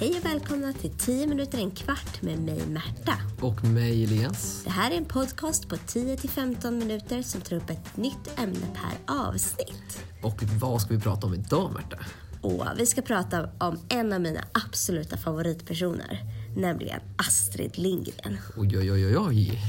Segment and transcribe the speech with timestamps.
[0.00, 3.12] Hej och välkomna till 10 minuter en kvart med mig Märta.
[3.40, 4.62] Och mig Elias.
[4.64, 9.14] Det här är en podcast på 10-15 minuter som tar upp ett nytt ämne per
[9.14, 10.04] avsnitt.
[10.22, 11.96] Och vad ska vi prata om idag Märta?
[12.40, 16.20] Och vi ska prata om en av mina absoluta favoritpersoner,
[16.56, 18.38] nämligen Astrid Lindgren.
[18.56, 19.60] Oj, oj, oj, oj.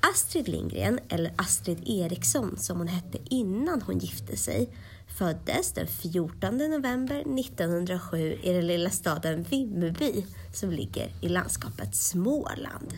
[0.00, 4.70] Astrid Lindgren, eller Astrid Eriksson som hon hette innan hon gifte sig,
[5.06, 12.94] föddes den 14 november 1907 i den lilla staden Vimmerby som ligger i landskapet Småland.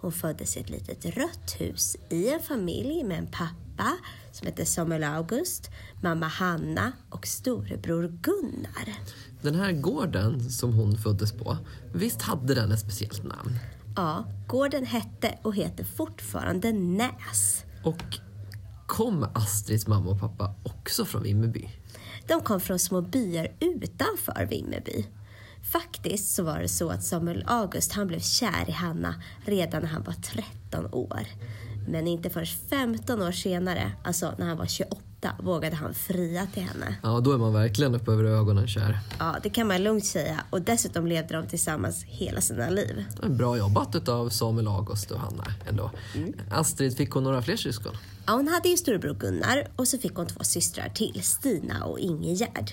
[0.00, 3.92] Hon föddes i ett litet rött hus i en familj med en pappa
[4.32, 5.70] som hette Samuel August,
[6.02, 8.94] mamma Hanna och storebror Gunnar.
[9.42, 11.56] Den här gården som hon föddes på,
[11.94, 13.58] visst hade den ett speciellt namn?
[13.96, 17.64] Ja, gården hette och heter fortfarande Näs.
[17.84, 18.02] Och
[18.86, 21.68] kom Astrids mamma och pappa också från Vimmerby?
[22.28, 25.06] De kom från små byar utanför Vimmerby.
[25.72, 29.88] Faktiskt så var det så att Samuel August han blev kär i Hanna redan när
[29.88, 31.26] han var 13 år.
[31.88, 35.00] Men inte förrän 15 år senare, alltså när han var 28,
[35.42, 36.96] vågade han fria till henne.
[37.02, 38.98] Ja, då är man verkligen upp över ögonen kär.
[39.18, 40.40] Ja, det kan man lugnt säga.
[40.50, 43.04] Och dessutom levde de tillsammans hela sina liv.
[43.28, 45.90] Bra jobbat av Samuel August och Hanna ändå.
[46.50, 47.96] Astrid, fick hon några fler syskon?
[48.26, 51.98] Ja, hon hade ju storebror Gunnar och så fick hon två systrar till, Stina och
[51.98, 52.72] Ingegärd.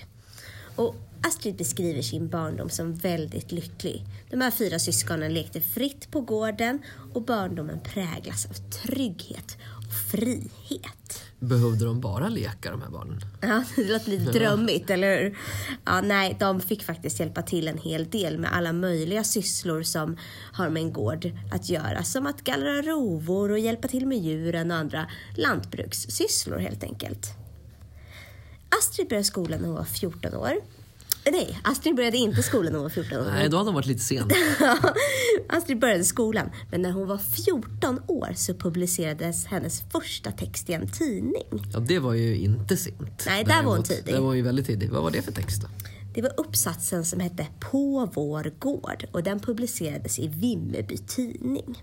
[0.76, 4.04] Och Astrid beskriver sin barndom som väldigt lycklig.
[4.30, 6.82] De här fyra syskonen lekte fritt på gården
[7.14, 11.21] och barndomen präglas av trygghet och frihet.
[11.42, 13.20] Behövde de bara leka de här barnen?
[13.40, 15.38] Ja, det låter lite drömmigt, eller hur?
[15.84, 20.16] Ja, nej, de fick faktiskt hjälpa till en hel del med alla möjliga sysslor som
[20.52, 22.02] har med en gård att göra.
[22.02, 27.26] Som att gallra rovor och hjälpa till med djuren och andra lantbrukssysslor helt enkelt.
[28.78, 30.52] Astrid började skolan när hon var 14 år.
[31.30, 33.30] Nej, Astrid började inte skolan när hon var 14 år.
[33.30, 34.30] Nej, då hade de varit lite sen.
[35.48, 40.72] Astrid började skolan, men när hon var 14 år så publicerades hennes första text i
[40.72, 41.62] en tidning.
[41.72, 43.24] Ja, det var ju inte sent.
[43.26, 44.14] Nej, där var hon tidig.
[44.14, 44.90] Det var ju väldigt tidig.
[44.90, 45.68] Vad var det för text då?
[46.14, 51.82] Det var uppsatsen som hette På vår gård och den publicerades i Vimmerby tidning.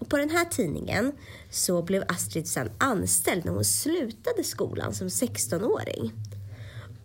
[0.00, 1.12] Och på den här tidningen
[1.50, 6.12] så blev Astrid sen anställd när hon slutade skolan som 16-åring.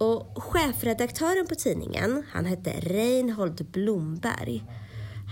[0.04, 4.64] Och chefredaktören på tidningen, han hette Reinhold Blomberg.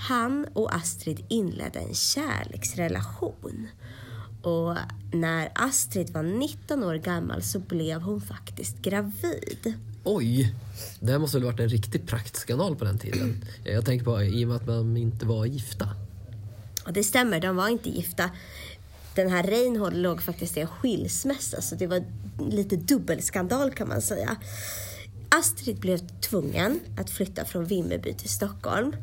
[0.08, 3.68] Han och Astrid inledde en kärleksrelation.
[4.42, 4.78] Och
[5.14, 9.74] när Astrid var 19 år gammal så blev hon faktiskt gravid.
[10.04, 10.56] Oj!
[11.00, 13.46] Det här måste väl varit en riktig praktskandal på den tiden.
[13.64, 15.90] Jag tänker på i och med att man inte var gifta.
[16.86, 18.30] Och det stämmer, de var inte gifta.
[19.16, 22.04] Den här Reinhold låg faktiskt i en skilsmässa så det var
[22.50, 24.36] lite dubbelskandal kan man säga.
[25.30, 28.96] Astrid blev tvungen att flytta från Vimmerby till Stockholm.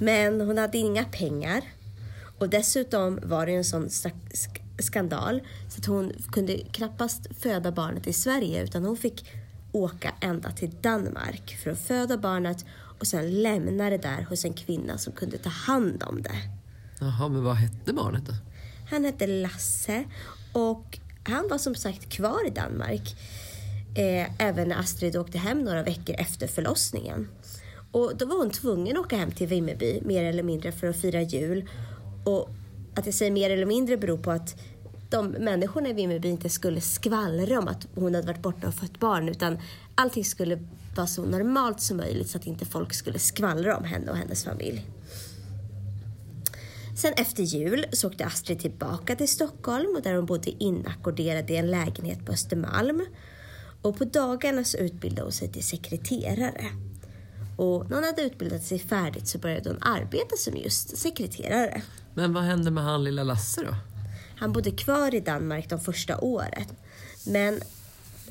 [0.00, 1.60] Men hon hade inga pengar.
[2.38, 8.06] Och dessutom var det en sån sk- skandal så att hon kunde knappast föda barnet
[8.06, 9.30] i Sverige utan hon fick
[9.72, 12.64] åka ända till Danmark för att föda barnet
[13.00, 16.36] och sen lämna det där hos en kvinna som kunde ta hand om det.
[17.00, 18.32] Jaha, men vad hette barnet då?
[18.90, 20.04] Han hette Lasse
[20.52, 23.16] och han var som sagt kvar i Danmark.
[23.94, 27.28] Eh, även när Astrid åkte hem några veckor efter förlossningen.
[27.92, 30.96] Och då var hon tvungen att åka hem till Vimmerby mer eller mindre för att
[30.96, 31.68] fira jul.
[32.24, 32.48] Och
[32.94, 34.56] att jag säger mer eller mindre beror på att
[35.10, 39.00] de människorna i Vimmerby inte skulle skvallra om att hon hade varit borta och fött
[39.00, 39.58] barn utan
[39.94, 40.58] allting skulle
[40.96, 44.44] vara så normalt som möjligt så att inte folk skulle skvallra om henne och hennes
[44.44, 44.86] familj.
[46.96, 51.56] Sen efter jul så åkte Astrid tillbaka till Stockholm och där hon bodde inackorderad i
[51.56, 53.06] en lägenhet på Östermalm.
[53.82, 56.64] Och på dagarna så utbildade hon sig till sekreterare.
[57.56, 61.82] Och när hon hade utbildat sig färdigt så började hon arbeta som just sekreterare.
[62.14, 63.74] Men vad hände med han lilla Lasse då?
[64.36, 66.64] Han bodde kvar i Danmark de första åren.
[67.26, 67.60] Men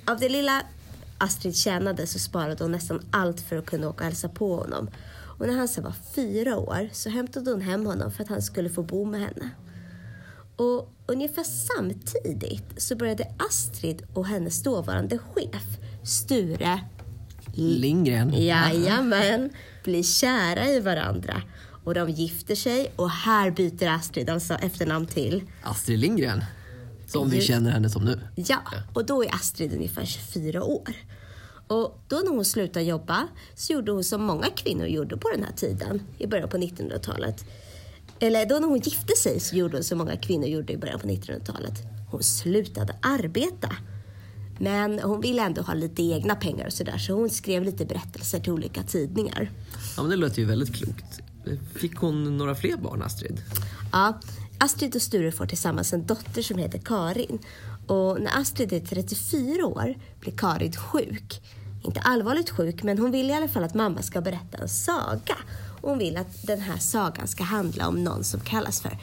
[0.06, 0.62] av det lilla
[1.18, 4.90] Astrid tjänade så sparade hon nästan allt för att kunna åka och hälsa på honom.
[5.40, 8.42] Och när han sen var fyra år så hämtade hon hem honom för att han
[8.42, 9.50] skulle få bo med henne.
[10.56, 16.80] Och ungefär samtidigt så började Astrid och hennes dåvarande chef, Sture
[17.54, 18.34] Lindgren?
[18.44, 19.50] Jajamän,
[19.84, 21.42] bli kära i varandra.
[21.84, 26.44] Och de gifter sig och här byter Astrid alltså efternamn till Astrid Lindgren?
[27.08, 28.20] Som vi känner henne som nu.
[28.36, 28.60] Ja,
[28.94, 30.94] och då är Astrid ungefär 24 år.
[31.70, 35.44] Och då när hon slutade jobba så gjorde hon som många kvinnor gjorde på den
[35.44, 37.46] här tiden, i början på 1900-talet.
[38.20, 41.00] Eller då när hon gifte sig så gjorde hon som många kvinnor gjorde i början
[41.00, 41.74] på 1900-talet.
[42.12, 43.76] Hon slutade arbeta.
[44.60, 48.40] Men hon ville ändå ha lite egna pengar och sådär så hon skrev lite berättelser
[48.40, 49.52] till olika tidningar.
[49.96, 51.20] Ja, men det låter ju väldigt klokt.
[51.76, 53.42] Fick hon några fler barn, Astrid?
[53.92, 54.20] Ja,
[54.58, 57.40] Astrid och Sture får tillsammans en dotter som heter Karin.
[57.88, 61.42] Och när Astrid är 34 år blir Karin sjuk.
[61.84, 65.38] Inte allvarligt sjuk, men hon vill i alla fall att mamma ska berätta en saga.
[65.82, 68.98] Hon vill att den här sagan ska handla om någon som kallas för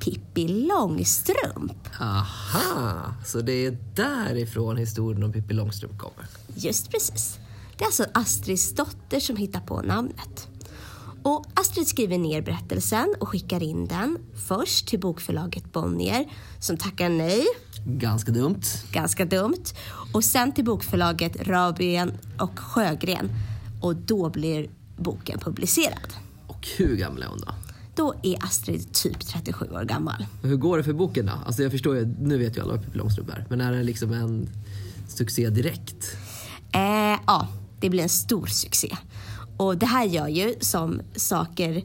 [0.00, 1.88] Pippi Långstrump.
[2.00, 6.26] Aha, så det är därifrån historien om Pippi Långstrump kommer.
[6.54, 7.38] Just precis.
[7.78, 10.48] Det är alltså Astrids dotter som hittar på namnet.
[11.22, 16.24] Och Astrid skriver ner berättelsen och skickar in den först till bokförlaget Bonnier
[16.60, 17.44] som tackar nej,
[17.86, 18.60] Ganska dumt.
[18.92, 19.64] ganska dumt,
[20.12, 23.30] och sen till bokförlaget Rabien och Sjögren
[23.80, 26.14] och då blir boken publicerad.
[26.46, 27.54] Och hur gammal är hon då?
[27.94, 30.26] Då är Astrid typ 37 år gammal.
[30.42, 31.32] Och hur går det för boken då?
[31.46, 33.46] Alltså jag förstår ju, nu vet ju alla vad Pippi Långstrump är.
[33.50, 34.48] Men är det liksom en
[35.08, 36.16] succé direkt?
[36.72, 37.48] Eh, ja,
[37.80, 38.96] det blir en stor succé.
[39.56, 41.82] Och det här gör ju som saker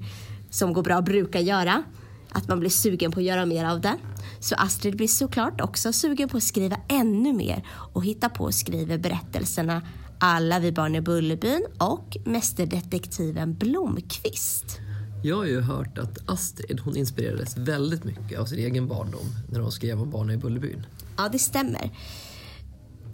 [0.50, 1.84] som går bra brukar göra.
[2.32, 3.96] Att man blir sugen på att göra mer av det.
[4.40, 8.54] Så Astrid blir såklart också sugen på att skriva ännu mer och hitta på och
[8.54, 9.82] skriver berättelserna
[10.20, 14.80] Alla vi barn i Bullerbyn och Mästerdetektiven Blomkvist.
[15.24, 19.60] Jag har ju hört att Astrid hon inspirerades väldigt mycket av sin egen barndom när
[19.60, 20.86] hon skrev om barnen i Bullerbyn.
[21.18, 21.92] Ja, det stämmer.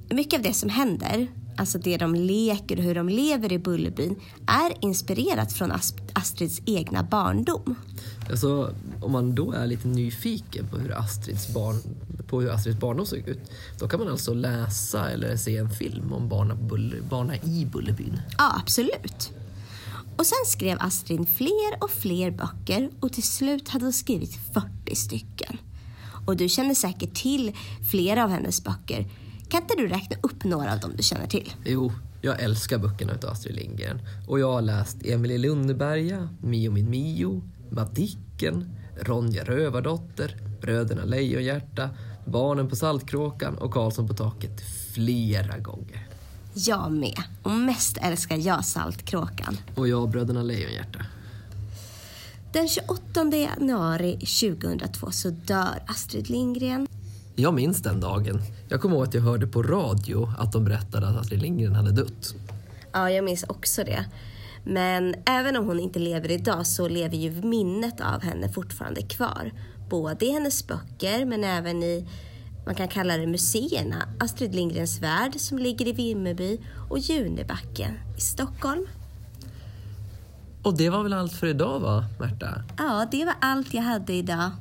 [0.09, 1.27] Mycket av det som händer,
[1.57, 4.15] alltså det de leker och hur de lever i Bullerbyn,
[4.47, 7.75] är inspirerat från As- Astrids egna barndom.
[8.29, 11.75] Alltså, om man då är lite nyfiken på hur Astrids, barn,
[12.27, 13.39] på hur Astrids barndom såg ut
[13.79, 18.19] då kan man alltså läsa eller se en film om barna, Buller, barna i Bullerbyn.
[18.37, 19.31] Ja, absolut.
[20.17, 24.95] Och sen skrev Astrid fler och fler böcker och till slut hade hon skrivit 40
[24.95, 25.57] stycken.
[26.25, 27.51] Och du känner säkert till
[27.91, 29.07] flera av hennes böcker.
[29.53, 31.53] Kan inte du räkna upp några av dem du känner till?
[31.65, 31.91] Jo,
[32.21, 34.01] jag älskar böckerna av Astrid Lindgren.
[34.27, 41.89] Och jag har läst Emil i Lönneberga, Mio min Mio, Madicken, Ronja Rövardotter, Bröderna Lejonhjärta,
[42.25, 44.61] Barnen på Saltkråkan och Karlsson på taket
[44.93, 46.07] flera gånger.
[46.53, 47.23] Jag med.
[47.43, 49.57] Och mest älskar jag Saltkråkan.
[49.75, 51.05] Och jag Bröderna Lejonhjärta.
[52.53, 56.87] Den 28 januari 2002 så dör Astrid Lindgren.
[57.35, 58.41] Jag minns den dagen.
[58.69, 61.91] Jag kommer ihåg att jag hörde på radio att de berättade att Astrid Lindgren hade
[61.91, 62.35] dött.
[62.91, 64.05] Ja, jag minns också det.
[64.63, 69.51] Men även om hon inte lever idag så lever ju minnet av henne fortfarande kvar.
[69.89, 72.07] Både i hennes böcker men även i,
[72.65, 73.95] man kan kalla det museerna.
[74.19, 76.59] Astrid Lindgrens värld som ligger i Vimmerby
[76.89, 78.85] och Junibacken i Stockholm.
[80.63, 82.63] Och det var väl allt för idag va, Märta?
[82.77, 84.51] Ja, det var allt jag hade idag.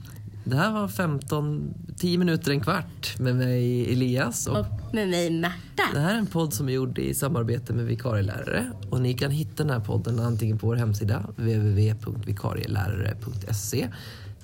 [0.45, 5.31] Det här var 15, 10 minuter, en kvart med mig Elias och Och med mig
[5.31, 5.83] Märta.
[5.95, 9.31] Det här är en podd som är gjord i samarbete med vikarielärare och ni kan
[9.31, 13.89] hitta den här podden antingen på vår hemsida www.vikarielärare.se.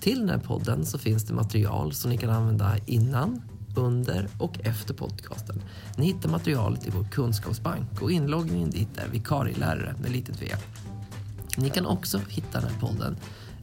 [0.01, 3.43] Till den här podden så finns det material som ni kan använda innan,
[3.77, 5.63] under och efter podcasten.
[5.97, 10.47] Ni hittar materialet i vår kunskapsbank och inloggningen dit är vikarielärare med litet v.
[11.57, 13.17] Ni kan också hitta den här podden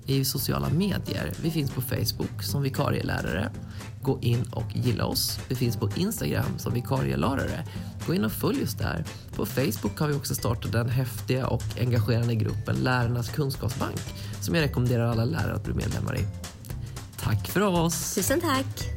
[0.05, 1.31] i sociala medier.
[1.41, 3.51] Vi finns på Facebook som vikarielärare.
[4.01, 5.39] Gå in och gilla oss.
[5.47, 7.65] Vi finns på Instagram som vikarielärare.
[8.07, 9.05] Gå in och följ oss där.
[9.35, 14.01] På Facebook har vi också startat den häftiga och engagerande gruppen Lärarnas kunskapsbank
[14.41, 16.25] som jag rekommenderar alla lärare att bli medlemmar i.
[17.17, 18.15] Tack för oss!
[18.15, 18.89] Tusen tack.